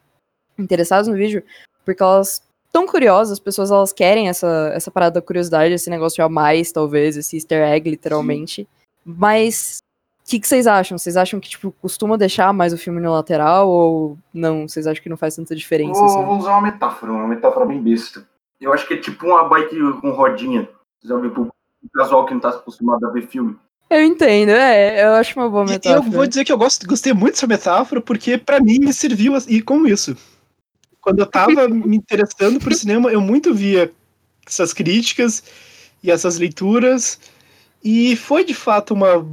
[0.58, 1.44] interessadas no vídeo
[1.84, 6.16] porque elas tão curiosas, as pessoas elas querem essa, essa parada da curiosidade, esse negócio
[6.16, 8.68] de a mais, talvez, esse easter egg, literalmente.
[9.02, 9.78] Mas
[10.22, 10.98] o que, que vocês acham?
[10.98, 14.68] Vocês acham que, tipo, costuma deixar mais o filme no lateral ou não?
[14.68, 15.98] Vocês acham que não faz tanta diferença?
[15.98, 16.24] Vou, assim?
[16.26, 18.28] vou usar uma metáfora, uma metáfora bem besta.
[18.60, 20.68] Eu acho que é tipo uma bike com rodinha.
[21.00, 21.48] Você já pro
[21.92, 23.56] casual que não tá acostumado a ver filme.
[23.88, 26.04] Eu entendo, é, eu acho uma boa E metáfora.
[26.04, 29.32] eu vou dizer que eu gosto, gostei muito dessa metáfora, porque pra mim me serviu
[29.46, 30.16] e como isso.
[31.00, 33.92] Quando eu tava me interessando por cinema, eu muito via
[34.44, 35.42] essas críticas
[36.02, 37.18] e essas leituras,
[37.82, 39.24] e foi de fato uma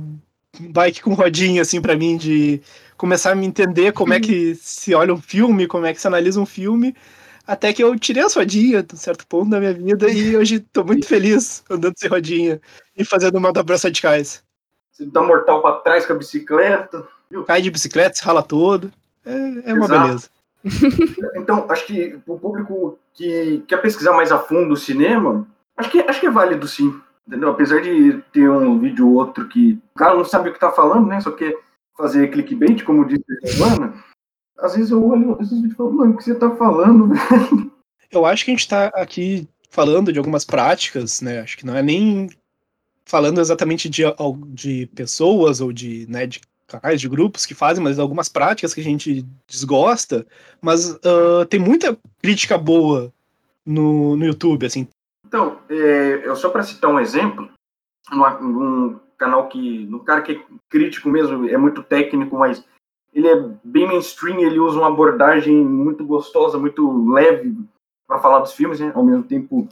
[0.60, 2.62] bike com rodinha, assim, pra mim, de
[2.96, 6.08] começar a me entender como é que se olha um filme, como é que se
[6.08, 6.96] analisa um filme,
[7.46, 10.60] até que eu tirei as rodinhas de um certo ponto da minha vida, e hoje
[10.60, 12.62] tô muito feliz andando sem rodinha
[12.96, 14.44] e fazendo manobras radicais.
[14.92, 17.08] Você dá mortal pra trás com a bicicleta.
[17.46, 18.92] cai de bicicleta, se rala todo.
[19.26, 20.30] É, é uma beleza.
[21.36, 26.00] Então, acho que o público que quer pesquisar mais a fundo o cinema, acho que,
[26.00, 26.98] acho que é válido sim.
[27.28, 27.50] Entendeu?
[27.50, 30.72] Apesar de ter um vídeo ou outro que o cara não sabe o que tá
[30.72, 31.20] falando, né?
[31.20, 31.54] Só quer
[31.98, 33.94] fazer clickbait, como disse a Giovana.
[34.64, 37.72] Às vezes eu olho esses vídeos e falo, mano, o que você tá falando, velho?
[38.10, 41.42] Eu acho que a gente tá aqui falando de algumas práticas, né?
[41.42, 42.30] Acho que não é nem
[43.06, 44.04] falando exatamente de,
[44.48, 48.80] de pessoas ou de, né, de canais, de grupos que fazem, mas algumas práticas que
[48.80, 50.26] a gente desgosta,
[50.62, 53.12] mas uh, tem muita crítica boa
[53.66, 54.88] no, no YouTube, assim.
[55.28, 57.50] Então, é, eu só para citar um exemplo,
[58.12, 62.64] num, canal que, um cara que é crítico mesmo, é muito técnico, mas
[63.14, 67.56] ele é bem mainstream, ele usa uma abordagem muito gostosa, muito leve
[68.08, 68.92] para falar dos filmes, né?
[68.96, 69.68] Ao mesmo tempo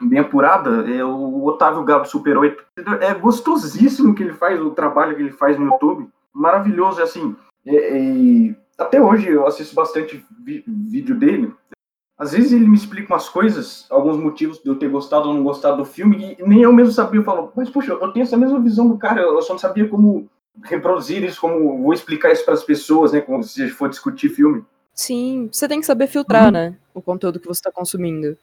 [0.00, 2.64] bem apurada, é o Otávio Gabo Super 8.
[3.00, 6.08] É gostosíssimo que ele faz, o trabalho que ele faz no YouTube.
[6.32, 7.34] Maravilhoso, assim.
[7.66, 10.24] É, é, até hoje eu assisto bastante
[10.66, 11.52] vídeo dele.
[12.16, 15.44] Às vezes ele me explica umas coisas, alguns motivos de eu ter gostado ou não
[15.44, 17.20] gostado do filme, e nem eu mesmo sabia.
[17.20, 19.88] Eu falo, mas poxa, eu tenho essa mesma visão do cara, eu só não sabia
[19.88, 20.28] como
[20.62, 23.20] reproduzir isso, como vou explicar isso para as pessoas, né?
[23.20, 24.64] Como se for discutir filme.
[24.94, 26.50] Sim, você tem que saber filtrar, uhum.
[26.50, 26.76] né?
[26.92, 28.36] O conteúdo que você está consumindo.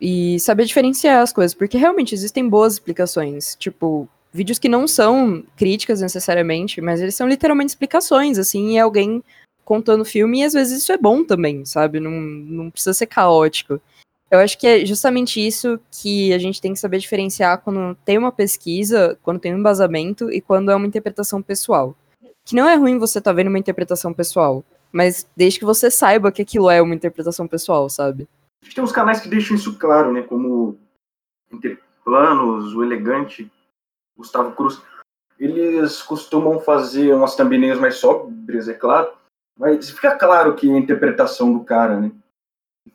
[0.00, 3.56] E saber diferenciar as coisas, porque realmente existem boas explicações.
[3.56, 9.24] Tipo, vídeos que não são críticas necessariamente, mas eles são literalmente explicações, assim, e alguém
[9.64, 11.98] contando o filme, e às vezes isso é bom também, sabe?
[11.98, 13.80] Não, não precisa ser caótico.
[14.30, 18.18] Eu acho que é justamente isso que a gente tem que saber diferenciar quando tem
[18.18, 21.96] uma pesquisa, quando tem um embasamento e quando é uma interpretação pessoal.
[22.44, 25.90] Que não é ruim você estar tá vendo uma interpretação pessoal, mas desde que você
[25.90, 28.28] saiba que aquilo é uma interpretação pessoal, sabe?
[28.74, 30.22] Tem uns canais que deixam isso claro, né?
[30.22, 30.76] Como
[31.52, 33.50] Interplanos, o Elegante,
[34.16, 34.80] Gustavo Cruz.
[35.38, 39.12] Eles costumam fazer umas thumbnails mais sóbrias, é claro,
[39.58, 42.10] mas fica claro que é a interpretação do cara, né?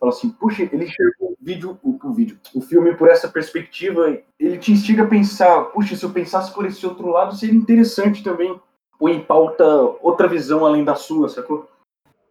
[0.02, 4.18] Fala assim, puxa, ele enxergou o vídeo, o, o, vídeo, o filme por essa perspectiva,
[4.36, 8.20] ele te instiga a pensar, puxa, se eu pensasse por esse outro lado, seria interessante
[8.20, 8.60] também.
[8.98, 9.64] Põe em pauta
[10.02, 11.70] outra visão além da sua, sacou?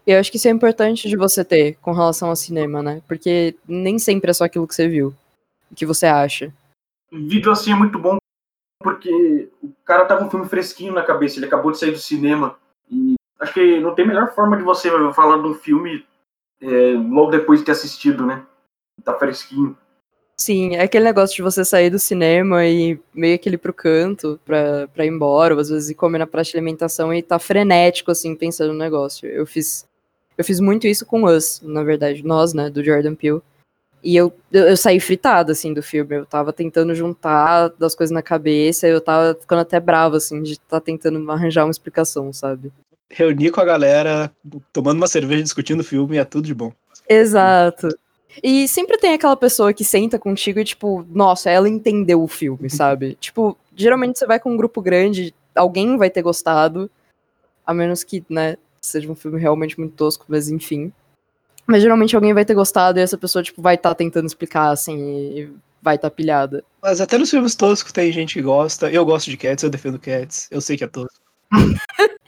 [0.06, 3.02] Eu acho que isso é importante de você ter com relação ao cinema, né?
[3.08, 5.14] Porque nem sempre é só aquilo que você viu,
[5.72, 6.54] o que você acha.
[7.10, 8.18] Vídeo assim é muito bom
[8.84, 12.00] porque o cara tá com um filme fresquinho na cabeça, ele acabou de sair do
[12.00, 12.58] cinema
[12.90, 16.06] e acho que não tem melhor forma de você falar de um filme
[16.62, 18.46] é, logo depois de ter assistido, né?
[19.04, 19.78] Tá fresquinho.
[20.38, 24.88] Sim, é aquele negócio de você sair do cinema e meio aquele pro canto pra,
[24.88, 28.10] pra ir embora, ou às vezes ir comer na praça de alimentação e tá frenético,
[28.10, 29.30] assim, pensando no negócio.
[29.30, 29.88] Eu fiz
[30.38, 33.42] eu fiz muito isso com Us, na verdade, nós, né, do Jordan Peele.
[34.04, 36.16] E eu, eu, eu saí fritada, assim, do filme.
[36.16, 40.54] Eu tava tentando juntar das coisas na cabeça, eu tava ficando até brava, assim, de
[40.54, 42.72] estar tá tentando arranjar uma explicação, sabe?
[43.12, 44.32] Reunir com a galera,
[44.72, 46.72] tomando uma cerveja, discutindo o filme, é tudo de bom.
[47.08, 47.90] Exato.
[48.42, 52.70] E sempre tem aquela pessoa que senta contigo e, tipo, nossa, ela entendeu o filme,
[52.70, 53.16] sabe?
[53.20, 56.90] tipo, geralmente você vai com um grupo grande, alguém vai ter gostado,
[57.66, 60.92] a menos que, né, seja um filme realmente muito tosco, mas enfim.
[61.68, 64.70] Mas geralmente alguém vai ter gostado e essa pessoa, tipo, vai estar tá tentando explicar,
[64.72, 66.64] assim, e vai estar tá pilhada.
[66.82, 68.90] Mas até nos filmes toscos tem gente que gosta.
[68.92, 70.48] Eu gosto de Cats, eu defendo Cats.
[70.52, 71.20] Eu sei que é tosco.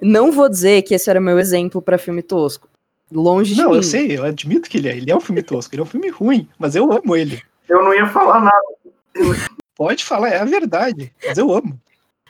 [0.00, 2.68] Não vou dizer que esse era meu exemplo para filme tosco.
[3.10, 3.70] Longe de não, mim.
[3.72, 4.96] Não, eu sei, eu admito que ele é.
[4.96, 7.42] Ele é um filme tosco, ele é um filme ruim, mas eu amo ele.
[7.68, 9.38] Eu não ia falar nada.
[9.76, 11.78] Pode falar, é a verdade, mas eu amo.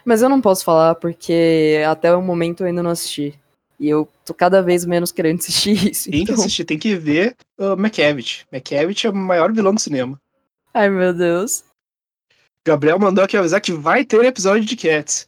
[0.05, 3.38] Mas eu não posso falar porque até o momento eu ainda não assisti.
[3.79, 6.11] E eu tô cada vez menos querendo assistir isso.
[6.11, 6.35] Tem então...
[6.35, 8.46] que assistir, tem que ver o uh, McCavity.
[8.53, 10.20] McCavity é o maior vilão do cinema.
[10.74, 11.64] Ai, meu Deus.
[12.66, 15.27] Gabriel mandou aqui avisar que vai ter episódio de Cats.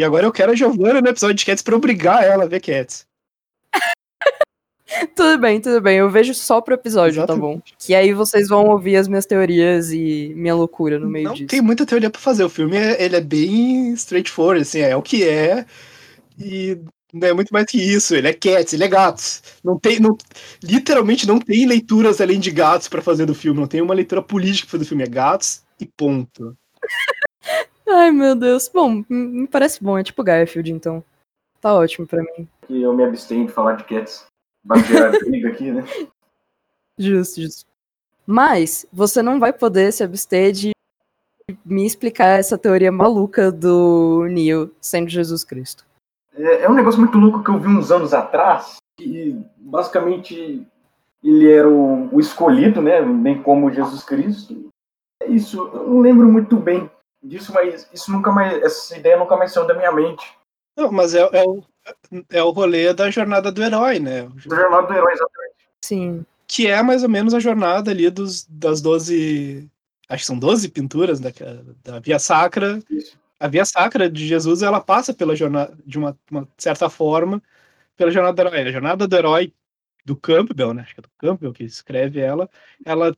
[0.00, 2.60] E agora eu quero a Giovanna no episódio de Cats pra obrigar ela a ver
[2.60, 3.04] Cats.
[5.14, 5.98] tudo bem, tudo bem.
[5.98, 7.42] Eu vejo só pro episódio, Exatamente.
[7.42, 7.60] tá bom?
[7.78, 11.48] Que aí vocês vão ouvir as minhas teorias e minha loucura no meio Não disso.
[11.48, 12.42] Tem muita teoria para fazer.
[12.42, 15.66] O filme ele é bem straightforward, assim, é o que é.
[16.38, 16.78] E
[17.12, 19.42] não é muito mais que isso, ele é cats, ele é gatos.
[19.62, 20.16] Não tem, não,
[20.64, 24.22] literalmente não tem leituras além de gatos para fazer do filme, não tem uma leitura
[24.22, 26.56] política pra fazer do filme, é gatos e ponto.
[27.92, 28.68] Ai, meu Deus.
[28.72, 31.02] Bom, me parece bom, é tipo Garfield, então.
[31.60, 32.48] Tá ótimo pra mim.
[32.68, 34.26] E eu me abstenho de falar de cats.
[34.64, 35.84] Bater a briga aqui, né?
[36.96, 37.66] Justo, justo.
[38.26, 40.70] Mas você não vai poder se abster de
[41.64, 45.84] me explicar essa teoria maluca do Neo sendo Jesus Cristo.
[46.32, 50.64] É, é um negócio muito louco que eu vi uns anos atrás, e basicamente
[51.24, 53.02] ele era o, o escolhido, né?
[53.02, 54.70] Bem como Jesus Cristo.
[55.20, 56.88] É isso, eu não lembro muito bem
[57.22, 60.26] disso, mas isso nunca mais, essa ideia nunca mais saiu da minha mente.
[60.76, 61.62] Não, mas é, é, o,
[62.30, 64.28] é o rolê da jornada do herói, né?
[64.46, 65.54] Da jornada do herói, exatamente.
[65.82, 66.26] Sim.
[66.46, 69.68] Que é mais ou menos a jornada ali dos, das 12.
[70.08, 71.30] Acho que são 12 pinturas da,
[71.84, 72.80] da Via Sacra.
[72.90, 77.42] Isso a via sacra de Jesus ela passa pela jornada de uma, uma, certa forma
[77.96, 78.68] pela jornada do herói.
[78.68, 79.54] A jornada do herói
[80.04, 80.82] do Campbell, né?
[80.82, 82.50] Acho que é do Campbell que escreve ela.
[82.84, 83.16] Ela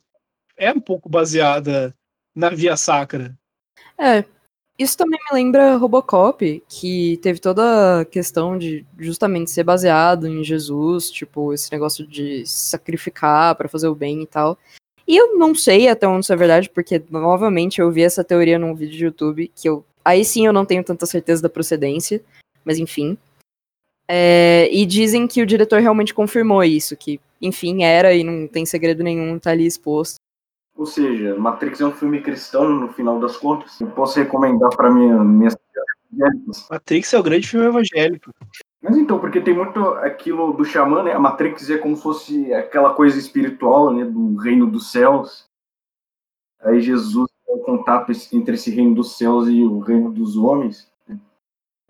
[0.56, 1.94] é um pouco baseada
[2.32, 3.36] na via sacra.
[4.02, 4.24] É,
[4.76, 10.42] isso também me lembra Robocop, que teve toda a questão de justamente ser baseado em
[10.42, 14.58] Jesus, tipo, esse negócio de sacrificar para fazer o bem e tal.
[15.06, 18.58] E eu não sei até onde isso é verdade, porque novamente eu vi essa teoria
[18.58, 19.84] num vídeo de YouTube, que eu.
[20.04, 22.20] Aí sim eu não tenho tanta certeza da procedência,
[22.64, 23.16] mas enfim.
[24.08, 28.66] É, e dizem que o diretor realmente confirmou isso, que, enfim, era e não tem
[28.66, 30.16] segredo nenhum, tá ali exposto.
[30.76, 33.80] Ou seja, Matrix é um filme cristão no final das contas.
[33.80, 35.56] Eu posso recomendar para minha, minhas
[36.10, 36.66] evangélicas.
[36.70, 38.30] Matrix é o grande filme evangélico.
[38.82, 41.12] Mas então, porque tem muito aquilo do xamã, né?
[41.12, 44.04] A Matrix é como se fosse aquela coisa espiritual, né?
[44.04, 45.46] Do reino dos céus.
[46.60, 50.90] Aí Jesus é o contato entre esse reino dos céus e o reino dos homens.
[51.06, 51.18] Né?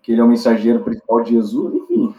[0.01, 1.73] Que ele é o mensageiro principal de Jesus.
[1.73, 2.15] Enfim,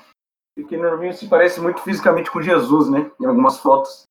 [0.59, 3.11] o Keanu se parece muito fisicamente com Jesus, né?
[3.21, 4.09] Em algumas fotos.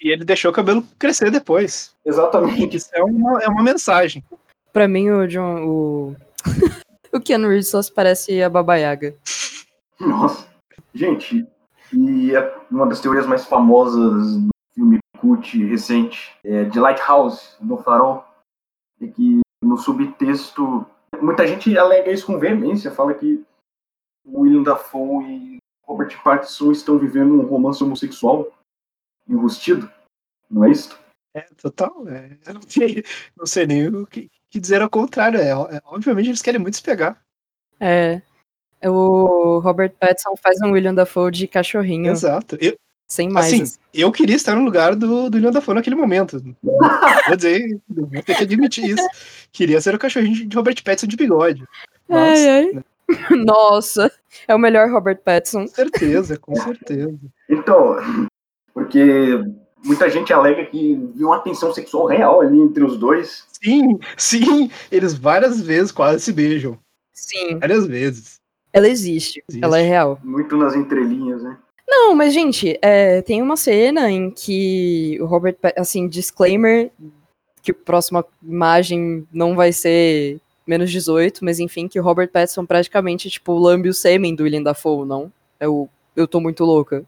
[0.00, 1.94] E ele deixou o cabelo crescer depois.
[2.04, 2.76] Exatamente.
[2.76, 4.24] Isso é uma, é uma mensagem.
[4.72, 5.66] Pra mim, o John.
[5.66, 6.16] O,
[7.12, 9.14] o Keanu Reeves só se parece a Baba Yaga.
[9.98, 10.48] Nossa.
[10.94, 11.46] Gente,
[11.92, 17.76] e é uma das teorias mais famosas do filme cult recente é de Lighthouse, no
[17.76, 18.24] Farol,
[19.00, 20.86] é que no subtexto.
[21.20, 23.44] Muita gente alega isso com veemência, fala que
[24.26, 28.46] William Dafoe e Robert Pattinson estão vivendo um romance homossexual
[29.30, 29.90] enrustido,
[30.50, 30.98] não é isso?
[31.34, 32.08] É, total.
[32.08, 33.04] É, eu não sei,
[33.36, 35.40] não sei nem o que, que dizer ao contrário.
[35.40, 37.22] É, é, obviamente eles querem muito se pegar.
[37.78, 38.20] É.
[38.82, 42.10] O Robert Pattinson faz um William Dafoe de cachorrinho.
[42.10, 42.56] Exato.
[42.60, 43.52] Eu, sem mais.
[43.52, 46.42] assim, eu queria estar no lugar do, do William Dafoe naquele momento.
[47.26, 49.06] Vou dizer, vou ter que admitir isso.
[49.52, 51.64] Queria ser o cachorrinho de Robert Pattinson de bigode.
[52.08, 52.84] Mas, ai, ai.
[53.44, 54.10] Nossa,
[54.48, 55.66] é o melhor Robert Pattinson.
[55.66, 57.18] Com certeza, com certeza.
[57.48, 57.96] Então,
[58.80, 59.44] porque
[59.84, 63.46] muita gente alega que viu uma tensão sexual real ali entre os dois.
[63.62, 66.78] Sim, sim, eles várias vezes quase se beijam.
[67.12, 67.58] Sim.
[67.58, 68.40] Várias vezes.
[68.72, 69.64] Ela existe, existe.
[69.64, 70.18] ela é real.
[70.24, 71.58] Muito nas entrelinhas, né?
[71.86, 76.90] Não, mas, gente, é, tem uma cena em que o Robert, assim, disclaimer,
[77.62, 82.64] que a próxima imagem não vai ser menos 18, mas enfim, que o Robert Pattinson
[82.64, 85.32] praticamente, tipo, lambe o sêmen do William Dafoe, não?
[85.58, 87.04] Eu, eu tô muito louca.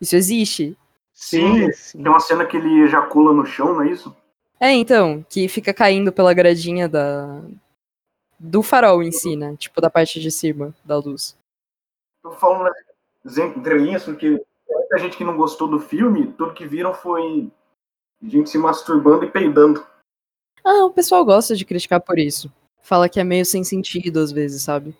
[0.00, 0.76] Isso existe.
[1.16, 4.14] Sim, sim, tem uma cena que ele ejacula no chão, não é isso?
[4.60, 7.42] É, então, que fica caindo pela gradinha da
[8.38, 9.56] do farol em si, né?
[9.56, 11.34] Tipo, da parte de cima da luz.
[12.22, 12.70] Tô falando
[13.24, 17.50] entre linhas, porque muita gente que não gostou do filme, tudo que viram foi
[18.22, 19.86] gente se masturbando e peidando.
[20.62, 22.52] Ah, o pessoal gosta de criticar por isso.
[22.82, 24.94] Fala que é meio sem sentido às vezes, sabe?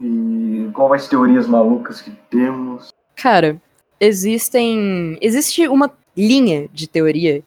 [0.00, 2.92] E qual as teorias malucas que temos?
[3.16, 3.60] Cara,
[4.00, 5.18] existem.
[5.20, 7.42] Existe uma linha de teoria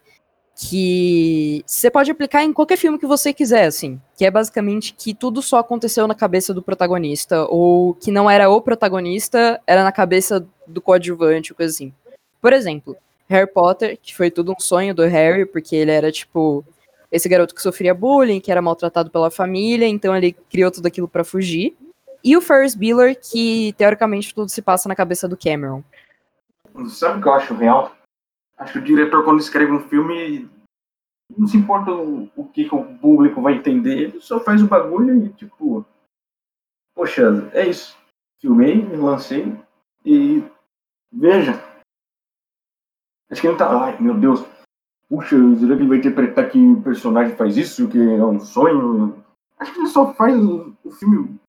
[0.55, 4.01] que você pode aplicar em qualquer filme que você quiser, assim.
[4.17, 8.49] Que é basicamente que tudo só aconteceu na cabeça do protagonista, ou que não era
[8.49, 11.93] o protagonista, era na cabeça do coadjuvante, coisa assim.
[12.41, 12.97] Por exemplo,
[13.29, 16.65] Harry Potter, que foi tudo um sonho do Harry, porque ele era, tipo,
[17.11, 21.07] esse garoto que sofria bullying, que era maltratado pela família, então ele criou tudo aquilo
[21.07, 21.75] para fugir.
[22.23, 25.83] E o Ferris Bueller, que teoricamente tudo se passa na cabeça do Cameron.
[26.89, 27.95] Sabe o que eu acho real?
[28.57, 30.49] Acho que o diretor, quando escreve um filme,
[31.35, 34.67] não se importa o, o que, que, o público vai entender, ele só faz o
[34.67, 35.85] bagulho e, tipo,
[36.95, 37.97] poxa, é isso.
[38.39, 39.55] Filmei, lancei
[40.05, 40.43] e
[41.11, 41.53] veja.
[43.29, 44.45] Acho que ele tá, ai meu Deus,
[45.09, 49.23] puxa, será que ele vai interpretar que o personagem faz isso, que é um sonho?
[49.59, 51.39] Acho que ele só faz o, o filme.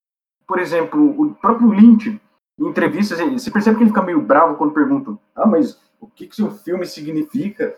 [0.46, 2.20] Por exemplo, o próprio Lynch,
[2.58, 6.26] em entrevistas, você percebe que ele fica meio bravo quando perguntam: Ah, mas o que,
[6.26, 7.76] que seu filme significa?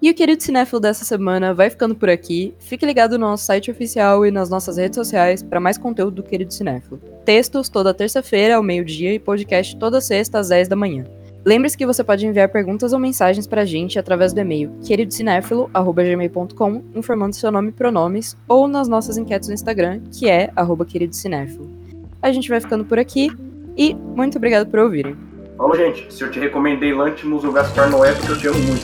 [0.00, 2.54] E o querido cinéfilo dessa semana vai ficando por aqui.
[2.60, 6.22] Fique ligado no nosso site oficial e nas nossas redes sociais para mais conteúdo do
[6.22, 6.98] querido cinéfilo.
[7.24, 11.04] Textos toda terça-feira ao meio-dia e podcast toda sexta às 10 da manhã.
[11.44, 16.82] Lembre-se que você pode enviar perguntas ou mensagens para a gente através do e-mail queridocinéfilo.gmail.com,
[16.94, 20.50] informando seu nome e pronomes, ou nas nossas enquetes no Instagram, que é
[20.86, 21.70] queridocinéfilo.
[22.20, 23.30] A gente vai ficando por aqui
[23.76, 25.16] e muito obrigado por ouvirem.
[25.56, 26.12] Falou, gente.
[26.12, 28.82] Se eu te recomendei Lantimos ou Gaspar Noé, porque eu te amo muito.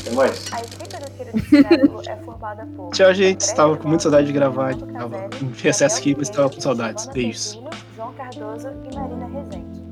[0.00, 0.52] Até mais.
[0.52, 2.90] A equipe do Cinéfilo é formada por...
[2.90, 3.40] Tchau, gente.
[3.40, 4.72] Estava com muita saudade de gravar.
[4.72, 7.06] Estava em recesso aqui, mas estava com saudades.
[7.06, 7.60] Beijos.
[7.96, 9.85] João Cardoso e Marina Rezende.